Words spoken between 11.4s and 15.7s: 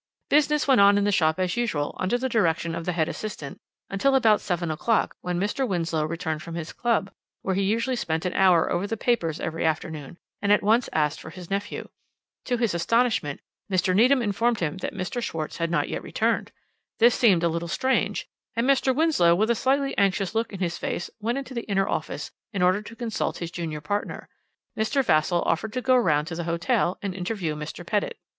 nephew. To his astonishment Mr. Needham informed him that Mr. Schwarz had